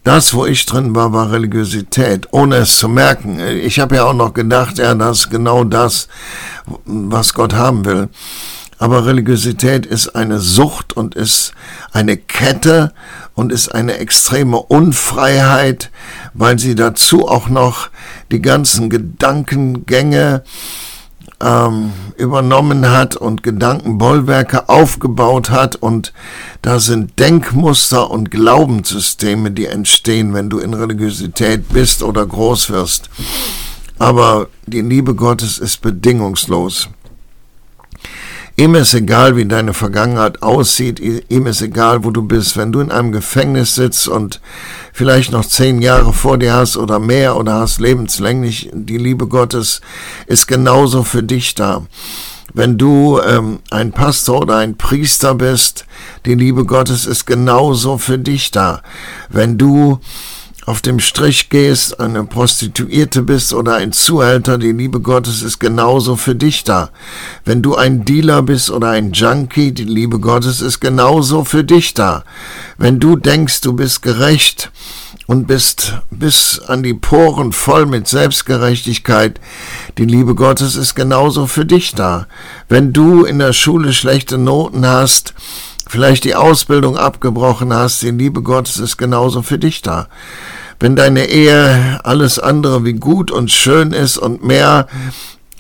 Das, 0.05 0.35
wo 0.35 0.45
ich 0.45 0.67
drin 0.67 0.95
war, 0.95 1.15
war 1.15 1.33
Religiosität, 1.33 2.29
ohne 2.31 2.57
es 2.57 2.77
zu 2.77 2.91
merken. 2.91 3.41
Ich 3.41 3.81
habe 3.81 3.97
ja 3.97 4.05
auch 4.05 4.13
noch 4.13 4.35
gedacht, 4.35 4.77
ja, 4.77 4.95
das 4.95 5.21
ist 5.21 5.31
genau 5.31 5.65
das, 5.65 6.09
was 6.85 7.33
Gott 7.33 7.55
haben 7.55 7.87
will. 7.87 8.11
Aber 8.79 9.07
Religiosität 9.07 9.87
ist 9.87 10.09
eine 10.09 10.41
Sucht 10.41 10.95
und 10.95 11.15
ist 11.15 11.55
eine 11.93 12.19
Kette 12.19 12.93
und 13.35 13.51
ist 13.51 13.75
eine 13.75 13.97
extreme 13.97 14.59
Unfreiheit, 14.59 15.91
weil 16.35 16.59
sie 16.59 16.75
dazu 16.75 17.27
auch 17.27 17.49
noch 17.49 17.89
die 18.31 18.43
ganzen 18.43 18.91
Gedankengänge 18.91 20.45
ähm, 21.41 21.93
übernommen 22.17 22.91
hat 22.91 23.17
und 23.17 23.43
Gedankenbollwerke 23.43 24.69
aufgebaut 24.69 25.51
hat 25.51 25.77
und 25.77 26.13
da 26.63 26.81
sind 26.81 27.19
Denkmuster 27.19 28.11
und 28.11 28.31
Glaubenssysteme, 28.31 29.51
die 29.51 29.67
entstehen, 29.67 30.35
wenn 30.35 30.51
du 30.51 30.59
in 30.59 30.75
Religiosität 30.75 31.69
bist 31.69 32.03
oder 32.03 32.25
groß 32.25 32.71
wirst. 32.71 33.11
Aber 33.99 34.49
die 34.67 34.81
Liebe 34.81 35.15
Gottes 35.15 35.59
ist 35.59 35.83
bedingungslos. 35.83 36.89
Ihm 38.57 38.77
ist 38.77 38.95
egal, 38.95 39.37
wie 39.37 39.47
deine 39.47 39.75
Vergangenheit 39.75 40.41
aussieht, 40.43 41.01
ihm 41.01 41.47
ist 41.47 41.61
egal, 41.61 42.05
wo 42.05 42.11
du 42.11 42.23
bist. 42.23 42.57
Wenn 42.57 42.71
du 42.71 42.79
in 42.79 42.93
einem 42.93 43.11
Gefängnis 43.11 43.75
sitzt 43.75 44.07
und 44.07 44.41
vielleicht 44.93 45.33
noch 45.33 45.45
zehn 45.45 45.83
Jahre 45.83 46.13
vor 46.13 46.39
dir 46.39 46.55
hast 46.55 46.77
oder 46.77 47.01
mehr 47.01 47.37
oder 47.37 47.55
hast 47.55 47.81
lebenslänglich, 47.81 48.71
die 48.73 48.99
Liebe 48.99 49.27
Gottes 49.27 49.81
ist 50.29 50.47
genauso 50.47 51.03
für 51.03 51.25
dich 51.25 51.57
da. 51.57 51.83
Wenn 52.53 52.79
du 52.79 53.19
ähm, 53.27 53.59
ein 53.71 53.91
Pastor 53.91 54.43
oder 54.43 54.59
ein 54.59 54.77
Priester 54.77 55.35
bist, 55.35 55.87
die 56.25 56.37
Liebe 56.37 56.65
Gottes 56.65 57.07
ist 57.07 57.27
genauso 57.27 57.99
für 57.99 58.19
dich 58.19 58.53
da. 58.53 58.83
Wenn 59.29 59.59
du 59.59 59.99
auf 60.67 60.81
dem 60.81 60.99
Strich 60.99 61.51
gehst, 61.51 62.01
eine 62.01 62.25
Prostituierte 62.25 63.23
bist 63.23 63.53
oder 63.53 63.75
ein 63.75 63.93
Zuhälter, 63.93 64.57
die 64.57 64.73
Liebe 64.73 65.01
Gottes 65.01 65.43
ist 65.43 65.59
genauso 65.59 66.17
für 66.17 66.35
dich 66.35 66.65
da. 66.65 66.91
Wenn 67.45 67.61
du 67.61 67.77
ein 67.77 68.05
Dealer 68.05 68.43
bist 68.43 68.71
oder 68.71 68.91
ein 68.91 69.13
Junkie, 69.13 69.73
die 69.73 69.85
Liebe 69.85 70.19
Gottes 70.19 70.61
ist 70.61 70.81
genauso 70.81 71.45
für 71.45 71.65
dich 71.65 71.93
da. 71.93 72.25
Wenn 72.79 72.99
du 72.99 73.17
denkst, 73.17 73.61
du 73.61 73.75
bist 73.75 74.03
gerecht 74.03 74.71
und 75.27 75.47
bist 75.47 75.99
bis 76.11 76.61
an 76.67 76.83
die 76.83 76.95
Poren 76.95 77.53
voll 77.53 77.85
mit 77.85 78.09
Selbstgerechtigkeit, 78.09 79.41
die 79.99 80.07
Liebe 80.07 80.35
Gottes 80.35 80.77
ist 80.77 80.95
genauso 80.95 81.47
für 81.47 81.67
dich 81.67 81.95
da. 81.95 82.27
Wenn 82.69 82.93
du 82.93 83.25
in 83.25 83.39
der 83.39 83.53
Schule 83.53 83.93
schlechte 83.93 84.39
Noten 84.39 84.87
hast, 84.87 85.35
vielleicht 85.95 86.25
die 86.25 86.35
Ausbildung 86.35 86.97
abgebrochen 86.97 87.73
hast, 87.73 88.03
die 88.03 88.11
Liebe 88.11 88.43
Gottes 88.43 88.79
ist 88.79 88.97
genauso 88.97 89.43
für 89.43 89.61
dich 89.61 89.81
da. 89.81 90.09
Wenn 90.81 90.97
deine 90.97 91.29
Ehe 91.29 92.01
alles 92.03 92.41
andere 92.41 92.85
wie 92.85 92.95
gut 92.95 93.31
und 93.31 93.49
schön 93.53 93.93
ist 93.93 94.19
und 94.19 94.43
mehr 94.43 94.89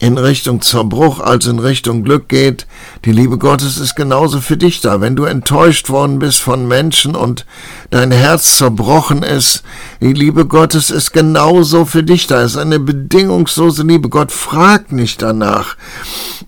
in 0.01 0.19
Richtung 0.19 0.61
Zerbruch 0.61 1.21
als 1.21 1.47
in 1.47 1.61
Richtung 1.61 2.03
Glück 2.03 2.29
geht, 2.29 2.67
die 3.05 3.13
Liebe 3.13 3.39
Gottes 3.39 3.79
ist 3.79 3.95
genauso 3.95 4.41
für 4.41 4.57
dich 4.57 4.81
da. 4.81 5.01
Wenn 5.01 5.15
du 5.15 5.23
enttäuscht 5.23 5.89
worden 5.89 6.19
bist 6.19 6.41
von 6.41 6.67
Menschen 6.67 7.15
und 7.15 7.47
dein 7.91 8.11
Herz 8.11 8.57
zerbrochen 8.57 9.23
ist, 9.23 9.63
die 10.01 10.15
Liebe 10.15 10.47
Gottes 10.47 10.91
ist 10.91 11.13
genauso 11.13 11.85
für 11.85 12.03
dich 12.03 12.27
da. 12.27 12.43
Es 12.43 12.53
ist 12.55 12.59
eine 12.59 12.81
bedingungslose 12.81 13.85
Liebe. 13.85 14.09
Gott 14.09 14.33
fragt 14.33 14.91
nicht 14.91 15.23
danach. 15.23 15.77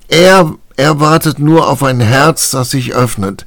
Er, 0.08 0.52
er 0.76 1.00
wartet 1.00 1.38
nur 1.38 1.68
auf 1.68 1.82
ein 1.82 2.00
Herz, 2.00 2.50
das 2.50 2.70
sich 2.70 2.94
öffnet. 2.94 3.46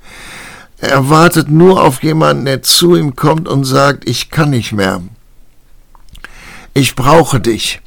Er 0.77 1.09
wartet 1.09 1.49
nur 1.49 1.83
auf 1.83 2.01
jemanden, 2.03 2.45
der 2.45 2.63
zu 2.63 2.95
ihm 2.95 3.15
kommt 3.15 3.47
und 3.47 3.65
sagt, 3.65 4.07
ich 4.07 4.31
kann 4.31 4.51
nicht 4.51 4.71
mehr. 4.71 5.01
Ich 6.73 6.95
brauche 6.95 7.39
dich. 7.39 7.81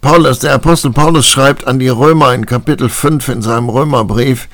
Paulus, 0.00 0.40
der 0.40 0.54
Apostel 0.54 0.90
Paulus 0.90 1.26
schreibt 1.26 1.66
an 1.66 1.78
die 1.78 1.88
Römer 1.88 2.34
in 2.34 2.46
Kapitel 2.46 2.88
5 2.88 3.28
in 3.28 3.42
seinem 3.42 3.68
Römerbrief, 3.68 4.48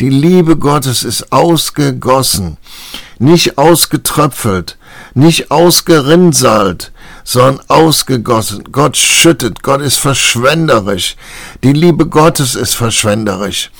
die 0.00 0.10
Liebe 0.10 0.56
Gottes 0.56 1.04
ist 1.04 1.32
ausgegossen, 1.32 2.56
nicht 3.18 3.58
ausgetröpfelt, 3.58 4.76
nicht 5.14 5.50
ausgerinnsalt, 5.50 6.90
sondern 7.28 7.60
ausgegossen. 7.68 8.64
Gott 8.72 8.96
schüttet, 8.96 9.62
Gott 9.62 9.82
ist 9.82 9.98
verschwenderisch. 9.98 11.14
Die 11.62 11.74
Liebe 11.74 12.06
Gottes 12.06 12.54
ist 12.54 12.72
verschwenderisch 12.72 13.70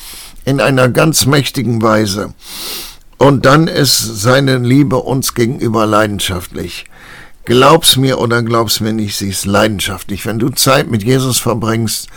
in 0.44 0.60
einer 0.60 0.90
ganz 0.90 1.24
mächtigen 1.24 1.80
Weise. 1.80 2.34
Und 3.16 3.46
dann 3.46 3.66
ist 3.66 4.20
seine 4.20 4.58
Liebe 4.58 4.96
uns 4.96 5.32
gegenüber 5.32 5.86
leidenschaftlich. 5.86 6.84
Glaub's 7.46 7.96
mir 7.96 8.18
oder 8.18 8.42
glaub's 8.42 8.80
mir 8.80 8.92
nicht, 8.92 9.16
sie 9.16 9.30
ist 9.30 9.46
leidenschaftlich. 9.46 10.26
Wenn 10.26 10.38
du 10.38 10.50
Zeit 10.50 10.90
mit 10.90 11.02
Jesus 11.02 11.38
verbringst 11.38 12.08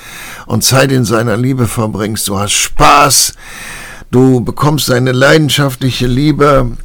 und 0.47 0.65
Zeit 0.65 0.91
in 0.91 1.05
seiner 1.05 1.37
Liebe 1.37 1.69
verbringst, 1.69 2.27
du 2.27 2.37
hast 2.37 2.51
Spaß, 2.51 3.35
du 4.11 4.41
bekommst 4.41 4.87
seine 4.87 5.13
leidenschaftliche 5.13 6.07
Liebe 6.07 6.75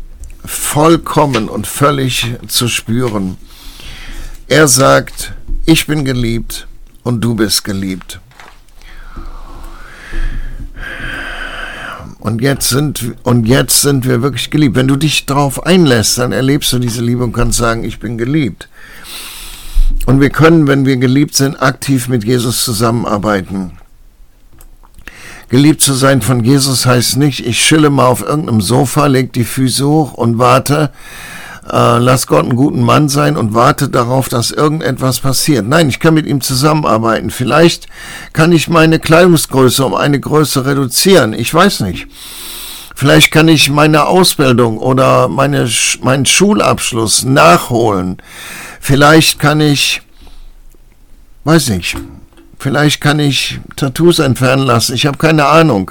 vollkommen 0.45 1.49
und 1.49 1.67
völlig 1.67 2.37
zu 2.47 2.69
spüren. 2.69 3.39
Er 4.49 4.69
sagt, 4.69 5.33
ich 5.65 5.89
bin 5.89 6.05
geliebt 6.05 6.69
und 7.03 7.21
du 7.21 7.35
bist 7.35 7.65
geliebt. 7.65 8.21
Und 12.21 12.41
jetzt 12.41 12.69
sind, 12.69 13.15
und 13.25 13.47
jetzt 13.47 13.83
sind 13.83 14.07
wir 14.07 14.23
wirklich 14.23 14.51
geliebt. 14.51 14.77
Wenn 14.77 14.87
du 14.87 14.97
dich 14.97 15.27
darauf 15.27 15.67
einlässt, 15.67 16.19
dann 16.19 16.31
erlebst 16.31 16.73
du 16.73 16.79
diese 16.79 17.03
Liebe 17.03 17.25
und 17.25 17.33
kannst 17.33 17.59
sagen, 17.59 17.83
ich 17.83 17.99
bin 17.99 18.19
geliebt. 18.19 18.69
Und 20.07 20.21
wir 20.21 20.31
können, 20.31 20.69
wenn 20.69 20.87
wir 20.87 20.97
geliebt 20.97 21.35
sind, 21.35 21.61
aktiv 21.61 22.07
mit 22.07 22.25
Jesus 22.25 22.65
zusammenarbeiten. 22.65 23.73
Geliebt 25.49 25.81
zu 25.81 25.93
sein 25.93 26.23
von 26.23 26.45
Jesus 26.45 26.87
heißt 26.87 27.17
nicht, 27.17 27.45
ich 27.45 27.61
schille 27.61 27.91
mal 27.91 28.07
auf 28.07 28.23
irgendeinem 28.23 28.61
Sofa, 28.61 29.07
leg 29.07 29.33
die 29.33 29.45
Füße 29.45 29.87
hoch 29.87 30.13
und 30.15 30.39
warte, 30.39 30.93
äh, 31.71 31.99
lass 31.99 32.27
Gott 32.27 32.45
einen 32.45 32.57
guten 32.57 32.83
Mann 32.83 33.09
sein 33.09 33.37
und 33.37 33.55
warte 33.55 33.89
darauf, 33.89 34.29
dass 34.29 34.51
irgendetwas 34.51 35.21
passiert. 35.21 35.67
Nein, 35.67 35.89
ich 35.89 36.01
kann 36.01 36.15
mit 36.15 36.27
ihm 36.27 36.41
zusammenarbeiten. 36.41 37.31
Vielleicht 37.31 37.87
kann 38.33 38.53
ich 38.53 38.69
meine 38.69 38.99
Kleidungsgröße 38.99 39.85
um 39.85 39.95
eine 39.95 40.21
Größe 40.21 40.65
reduzieren. 40.65 41.33
Ich 41.33 41.53
weiß 41.53 41.81
nicht. 41.81 42.07
Vielleicht 42.95 43.31
kann 43.31 43.49
ich 43.49 43.69
meine 43.71 44.07
Ausbildung 44.07 44.79
oder 44.79 45.29
meine, 45.29 45.69
meinen 46.03 46.25
Schulabschluss 46.25 47.25
nachholen. 47.25 48.23
Vielleicht 48.81 49.39
kann 49.39 49.61
ich, 49.61 50.01
weiß 51.45 51.69
nicht, 51.69 51.97
Vielleicht 52.59 53.01
kann 53.01 53.19
ich 53.19 53.61
Tattoos 53.77 54.19
entfernen 54.19 54.65
lassen. 54.65 54.95
Ich 54.95 55.07
habe 55.07 55.19
keine 55.19 55.47
Ahnung. 55.47 55.91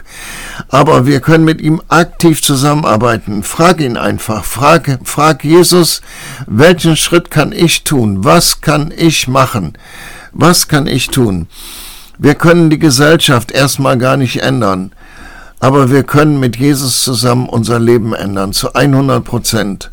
Aber 0.70 1.06
wir 1.06 1.20
können 1.20 1.46
mit 1.46 1.62
ihm 1.62 1.82
aktiv 1.88 2.42
zusammenarbeiten. 2.42 3.44
Frag 3.44 3.80
ihn 3.82 3.98
einfach. 3.98 4.44
Frag, 4.44 5.00
frag 5.04 5.44
Jesus, 5.44 6.02
welchen 6.48 6.98
Schritt 6.98 7.30
kann 7.30 7.52
ich 7.52 7.84
tun? 7.84 8.24
Was 8.24 8.62
kann 8.62 8.92
ich 8.96 9.28
machen? 9.28 9.78
Was 10.32 10.68
kann 10.68 10.88
ich 10.88 11.08
tun? 11.08 11.48
Wir 12.18 12.36
können 12.36 12.70
die 12.70 12.80
Gesellschaft 12.80 13.52
erstmal 13.52 13.98
gar 13.98 14.18
nicht 14.18 14.42
ändern. 14.42 14.92
Aber 15.60 15.92
wir 15.92 16.04
können 16.04 16.40
mit 16.40 16.58
Jesus 16.58 17.04
zusammen 17.04 17.48
unser 17.48 17.80
Leben 17.80 18.14
ändern. 18.14 18.54
Zu 18.54 18.74
100 18.74 19.24
Prozent. 19.24 19.92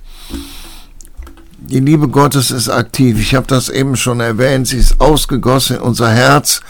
Die 1.72 1.80
Liebe 1.80 2.08
Gottes 2.08 2.50
ist 2.50 2.68
aktiv. 2.68 3.18
Ich 3.18 3.34
habe 3.34 3.46
das 3.46 3.70
eben 3.70 3.96
schon 3.96 4.20
erwähnt. 4.20 4.68
Sie 4.68 4.76
ist 4.76 5.00
ausgegossen 5.00 5.76
in 5.76 5.82
unser 5.82 6.10
Herz. 6.10 6.60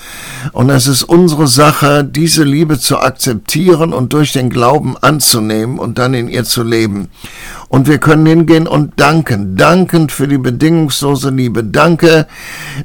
Und 0.53 0.71
es 0.71 0.87
ist 0.87 1.03
unsere 1.03 1.49
Sache, 1.49 2.05
diese 2.05 2.45
Liebe 2.45 2.79
zu 2.79 2.99
akzeptieren 2.99 3.93
und 3.93 4.13
durch 4.13 4.33
den 4.33 4.49
Glauben 4.49 4.97
anzunehmen 4.97 5.81
und 5.81 5.99
dann 5.99 6.15
in 6.15 6.29
ihr 6.29 6.45
zu 6.45 6.63
leben. 6.63 7.09
Und 7.67 7.89
wir 7.89 7.99
können 7.99 8.27
hingehen 8.27 8.69
und 8.69 8.93
danken. 8.95 9.57
Danken 9.57 10.09
für 10.09 10.29
die 10.29 10.39
bedingungslose 10.39 11.31
Liebe. 11.31 11.65
Danke, 11.65 12.29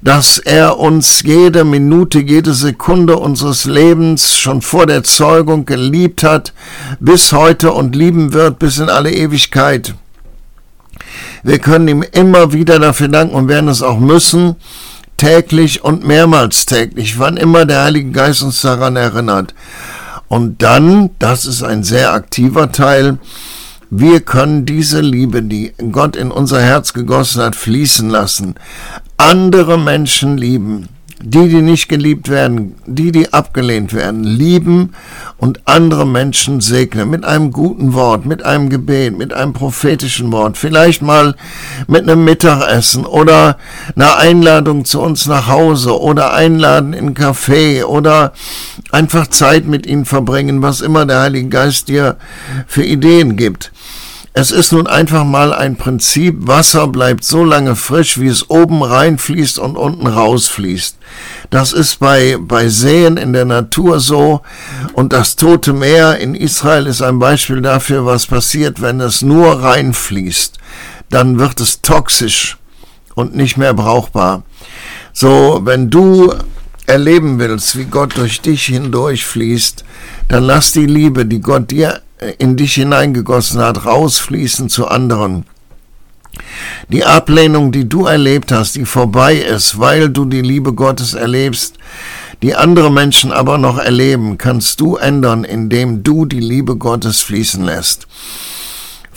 dass 0.01 0.39
er 0.39 0.79
uns 0.79 1.21
jede 1.21 1.65
Minute, 1.65 2.19
jede 2.19 2.55
Sekunde 2.55 3.17
unseres 3.17 3.65
Lebens 3.65 4.39
schon 4.39 4.63
vor 4.63 4.87
der 4.87 5.03
Zeugung 5.03 5.65
geliebt 5.65 6.23
hat, 6.23 6.51
bis 6.99 7.31
heute 7.31 7.73
und 7.73 7.95
lieben 7.95 8.33
wird 8.33 8.57
bis 8.57 8.79
in 8.79 8.89
alle 8.89 9.11
Ewigkeit. 9.11 9.93
Wir 11.43 11.59
können 11.59 11.87
ihm 11.87 12.03
immer 12.11 12.53
wieder 12.53 12.79
dafür 12.79 13.07
danken 13.07 13.35
und 13.35 13.47
werden 13.47 13.69
es 13.69 13.81
auch 13.81 13.99
müssen, 13.99 14.55
täglich 15.17 15.83
und 15.83 16.05
mehrmals 16.05 16.65
täglich, 16.65 17.19
wann 17.19 17.37
immer 17.37 17.65
der 17.65 17.83
Heilige 17.83 18.11
Geist 18.11 18.43
uns 18.43 18.61
daran 18.61 18.95
erinnert. 18.95 19.53
Und 20.27 20.61
dann, 20.61 21.11
das 21.19 21.45
ist 21.45 21.63
ein 21.63 21.83
sehr 21.83 22.13
aktiver 22.13 22.71
Teil, 22.71 23.17
wir 23.89 24.19
können 24.19 24.65
diese 24.65 24.99
Liebe, 24.99 25.41
die 25.41 25.73
Gott 25.91 26.17
in 26.17 26.29
unser 26.29 26.61
Herz 26.61 26.93
gegossen 26.93 27.41
hat, 27.41 27.55
fließen 27.55 28.09
lassen. 28.09 28.55
Andere 29.15 29.79
Menschen 29.79 30.37
lieben 30.37 30.89
die, 31.19 31.49
die 31.49 31.61
nicht 31.61 31.89
geliebt 31.89 32.29
werden, 32.29 32.75
die, 32.85 33.11
die 33.11 33.33
abgelehnt 33.33 33.91
werden, 33.93 34.23
lieben 34.23 34.93
und 35.37 35.61
andere 35.65 36.05
Menschen 36.05 36.61
segnen 36.61 37.09
mit 37.09 37.25
einem 37.25 37.51
guten 37.51 37.93
Wort, 37.93 38.25
mit 38.25 38.43
einem 38.43 38.69
Gebet, 38.69 39.17
mit 39.17 39.33
einem 39.33 39.53
prophetischen 39.53 40.31
Wort, 40.31 40.57
vielleicht 40.57 41.01
mal 41.01 41.35
mit 41.87 42.03
einem 42.03 42.23
Mittagessen 42.23 43.05
oder 43.05 43.57
einer 43.95 44.17
Einladung 44.17 44.85
zu 44.85 45.01
uns 45.01 45.25
nach 45.25 45.47
Hause 45.47 45.99
oder 45.99 46.33
einladen 46.33 46.93
in 46.93 47.07
einen 47.07 47.15
Café 47.15 47.83
oder 47.83 48.33
einfach 48.91 49.27
Zeit 49.27 49.65
mit 49.65 49.87
ihnen 49.87 50.05
verbringen, 50.05 50.61
was 50.61 50.81
immer 50.81 51.05
der 51.05 51.21
Heilige 51.21 51.49
Geist 51.49 51.87
dir 51.87 52.17
für 52.67 52.83
Ideen 52.83 53.37
gibt. 53.37 53.71
Es 54.39 54.51
ist 54.51 54.71
nun 54.71 54.85
einfach 54.85 55.23
mal 55.23 55.51
ein 55.51 55.77
Prinzip, 55.77 56.35
Wasser 56.45 56.87
bleibt 56.89 57.23
so 57.23 57.43
lange 57.43 57.75
frisch, 57.75 58.19
wie 58.19 58.27
es 58.27 58.51
oben 58.51 58.83
reinfließt 58.83 59.57
und 59.57 59.75
unten 59.75 60.05
rausfließt. 60.05 60.95
Das 61.49 61.73
ist 61.73 61.97
bei, 61.97 62.37
bei 62.39 62.69
Seen 62.69 63.17
in 63.17 63.33
der 63.33 63.45
Natur 63.45 63.99
so. 63.99 64.41
Und 64.93 65.11
das 65.11 65.37
Tote 65.37 65.73
Meer 65.73 66.19
in 66.19 66.35
Israel 66.35 66.85
ist 66.85 67.01
ein 67.01 67.17
Beispiel 67.17 67.63
dafür, 67.63 68.05
was 68.05 68.27
passiert, 68.27 68.79
wenn 68.79 69.01
es 69.01 69.23
nur 69.23 69.63
reinfließt. 69.63 70.59
Dann 71.09 71.39
wird 71.39 71.59
es 71.59 71.81
toxisch 71.81 72.57
und 73.15 73.35
nicht 73.35 73.57
mehr 73.57 73.73
brauchbar. 73.73 74.43
So, 75.13 75.61
wenn 75.63 75.89
du 75.89 76.31
erleben 76.85 77.39
willst, 77.39 77.75
wie 77.75 77.85
Gott 77.85 78.15
durch 78.17 78.39
dich 78.41 78.65
hindurch 78.65 79.25
fließt, 79.25 79.83
dann 80.27 80.43
lass 80.43 80.73
die 80.73 80.85
Liebe, 80.85 81.25
die 81.25 81.41
Gott 81.41 81.71
dir 81.71 82.03
in 82.37 82.57
dich 82.57 82.73
hineingegossen 82.73 83.61
hat, 83.61 83.85
rausfließen 83.85 84.69
zu 84.69 84.87
anderen. 84.87 85.45
Die 86.89 87.03
Ablehnung, 87.03 87.71
die 87.71 87.89
du 87.89 88.05
erlebt 88.05 88.51
hast, 88.51 88.75
die 88.75 88.85
vorbei 88.85 89.35
ist, 89.35 89.79
weil 89.79 90.09
du 90.09 90.25
die 90.25 90.41
Liebe 90.41 90.73
Gottes 90.73 91.13
erlebst, 91.13 91.75
die 92.43 92.55
andere 92.55 92.91
Menschen 92.91 93.31
aber 93.31 93.57
noch 93.57 93.79
erleben, 93.79 94.37
kannst 94.37 94.79
du 94.79 94.95
ändern, 94.95 95.43
indem 95.43 96.03
du 96.03 96.25
die 96.25 96.39
Liebe 96.39 96.75
Gottes 96.75 97.21
fließen 97.21 97.63
lässt. 97.63 98.07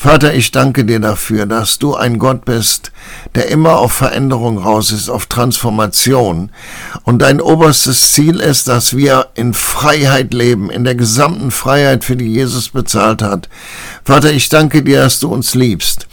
Vater, 0.03 0.33
ich 0.33 0.51
danke 0.51 0.87
dir 0.87 0.99
dafür, 0.99 1.45
dass 1.45 1.79
du 1.79 1.95
ein 1.95 2.19
Gott 2.19 2.47
bist, 2.47 2.91
der 3.35 3.49
immer 3.49 3.77
auf 3.77 3.93
Veränderung 3.93 4.57
raus 4.57 4.93
ist, 4.93 5.11
auf 5.11 5.27
Transformation. 5.27 6.51
Und 7.03 7.21
dein 7.21 7.39
oberstes 7.39 8.13
Ziel 8.13 8.41
ist, 8.41 8.67
dass 8.67 8.97
wir 8.97 9.27
in 9.35 9.53
Freiheit 9.53 10.33
leben, 10.33 10.71
in 10.71 10.85
der 10.85 10.95
gesamten 10.95 11.51
Freiheit, 11.51 12.03
für 12.03 12.17
die 12.17 12.33
Jesus 12.33 12.71
bezahlt 12.71 13.21
hat. 13.21 13.51
Vater, 14.03 14.33
ich 14.33 14.49
danke 14.49 14.83
dir, 14.83 15.03
dass 15.03 15.21
du 15.21 15.29
uns 15.29 15.55
liebst. 15.55 16.07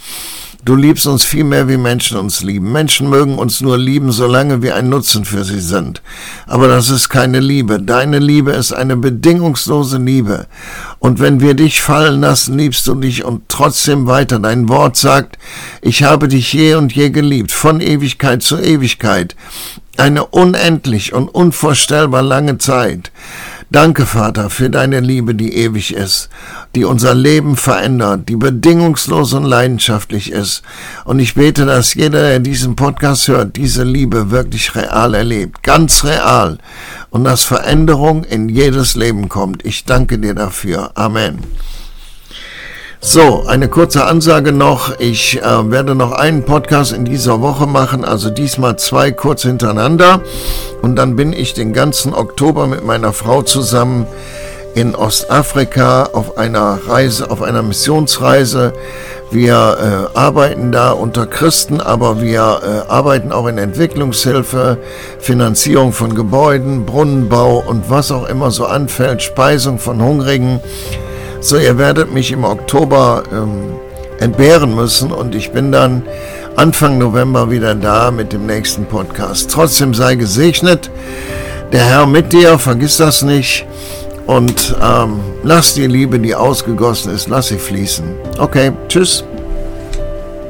Du 0.64 0.74
liebst 0.74 1.06
uns 1.06 1.24
viel 1.24 1.44
mehr, 1.44 1.68
wie 1.68 1.76
Menschen 1.76 2.18
uns 2.18 2.42
lieben. 2.42 2.72
Menschen 2.72 3.08
mögen 3.08 3.38
uns 3.38 3.60
nur 3.60 3.78
lieben, 3.78 4.10
solange 4.10 4.60
wir 4.60 4.74
ein 4.74 4.88
Nutzen 4.88 5.24
für 5.24 5.44
sie 5.44 5.60
sind. 5.60 6.02
Aber 6.48 6.66
das 6.66 6.90
ist 6.90 7.08
keine 7.08 7.38
Liebe. 7.38 7.80
Deine 7.80 8.18
Liebe 8.18 8.50
ist 8.50 8.72
eine 8.72 8.96
bedingungslose 8.96 9.98
Liebe. 9.98 10.46
Und 10.98 11.20
wenn 11.20 11.40
wir 11.40 11.54
dich 11.54 11.80
fallen 11.80 12.20
lassen, 12.20 12.58
liebst 12.58 12.86
du 12.88 12.96
dich 12.96 13.24
und 13.24 13.48
trotzdem 13.48 14.08
weiter. 14.08 14.40
Dein 14.40 14.68
Wort 14.68 14.96
sagt, 14.96 15.38
ich 15.80 16.02
habe 16.02 16.26
dich 16.26 16.52
je 16.52 16.74
und 16.74 16.92
je 16.92 17.10
geliebt, 17.10 17.52
von 17.52 17.80
Ewigkeit 17.80 18.42
zu 18.42 18.58
Ewigkeit. 18.58 19.36
Eine 19.96 20.26
unendlich 20.26 21.12
und 21.12 21.28
unvorstellbar 21.28 22.22
lange 22.22 22.58
Zeit. 22.58 23.12
Danke, 23.70 24.06
Vater, 24.06 24.48
für 24.48 24.70
deine 24.70 25.00
Liebe, 25.00 25.34
die 25.34 25.54
ewig 25.54 25.92
ist, 25.92 26.30
die 26.74 26.84
unser 26.84 27.14
Leben 27.14 27.54
verändert, 27.54 28.26
die 28.30 28.36
bedingungslos 28.36 29.34
und 29.34 29.44
leidenschaftlich 29.44 30.32
ist. 30.32 30.62
Und 31.04 31.18
ich 31.18 31.34
bete, 31.34 31.66
dass 31.66 31.92
jeder, 31.92 32.22
der 32.22 32.40
diesen 32.40 32.76
Podcast 32.76 33.28
hört, 33.28 33.56
diese 33.56 33.84
Liebe 33.84 34.30
wirklich 34.30 34.74
real 34.74 35.12
erlebt, 35.12 35.62
ganz 35.62 36.02
real. 36.02 36.56
Und 37.10 37.24
dass 37.24 37.44
Veränderung 37.44 38.24
in 38.24 38.48
jedes 38.48 38.94
Leben 38.94 39.28
kommt. 39.28 39.66
Ich 39.66 39.84
danke 39.84 40.18
dir 40.18 40.34
dafür. 40.34 40.92
Amen. 40.94 41.40
So, 43.00 43.44
eine 43.46 43.68
kurze 43.68 44.06
Ansage 44.06 44.50
noch. 44.50 44.98
Ich 44.98 45.40
äh, 45.40 45.70
werde 45.70 45.94
noch 45.94 46.10
einen 46.10 46.44
Podcast 46.44 46.92
in 46.92 47.04
dieser 47.04 47.40
Woche 47.40 47.66
machen, 47.66 48.04
also 48.04 48.28
diesmal 48.28 48.76
zwei 48.76 49.12
kurz 49.12 49.42
hintereinander. 49.42 50.20
Und 50.82 50.96
dann 50.96 51.14
bin 51.14 51.32
ich 51.32 51.54
den 51.54 51.72
ganzen 51.72 52.12
Oktober 52.12 52.66
mit 52.66 52.84
meiner 52.84 53.12
Frau 53.12 53.42
zusammen 53.42 54.08
in 54.74 54.96
Ostafrika 54.96 56.10
auf 56.12 56.38
einer 56.38 56.80
Reise, 56.88 57.30
auf 57.30 57.40
einer 57.40 57.62
Missionsreise. 57.62 58.72
Wir 59.30 60.10
äh, 60.14 60.18
arbeiten 60.18 60.72
da 60.72 60.90
unter 60.90 61.26
Christen, 61.26 61.80
aber 61.80 62.20
wir 62.20 62.40
äh, 62.40 62.90
arbeiten 62.90 63.30
auch 63.30 63.46
in 63.46 63.58
Entwicklungshilfe, 63.58 64.76
Finanzierung 65.20 65.92
von 65.92 66.16
Gebäuden, 66.16 66.84
Brunnenbau 66.84 67.62
und 67.64 67.90
was 67.90 68.10
auch 68.10 68.28
immer 68.28 68.50
so 68.50 68.66
anfällt, 68.66 69.22
Speisung 69.22 69.78
von 69.78 70.02
Hungrigen. 70.02 70.60
So, 71.40 71.56
ihr 71.56 71.78
werdet 71.78 72.12
mich 72.12 72.32
im 72.32 72.44
Oktober 72.44 73.22
ähm, 73.32 73.74
entbehren 74.18 74.74
müssen 74.74 75.12
und 75.12 75.34
ich 75.34 75.52
bin 75.52 75.70
dann 75.70 76.02
Anfang 76.56 76.98
November 76.98 77.50
wieder 77.50 77.74
da 77.76 78.10
mit 78.10 78.32
dem 78.32 78.46
nächsten 78.46 78.84
Podcast. 78.84 79.50
Trotzdem 79.50 79.94
sei 79.94 80.16
gesegnet, 80.16 80.90
der 81.72 81.84
Herr 81.84 82.06
mit 82.06 82.32
dir, 82.32 82.58
vergiss 82.58 82.96
das 82.96 83.22
nicht 83.22 83.66
und 84.26 84.74
ähm, 84.82 85.20
lass 85.44 85.74
die 85.74 85.86
Liebe, 85.86 86.18
die 86.18 86.34
ausgegossen 86.34 87.14
ist, 87.14 87.28
lass 87.28 87.48
sie 87.48 87.58
fließen. 87.58 88.04
Okay, 88.38 88.72
tschüss. 88.88 89.24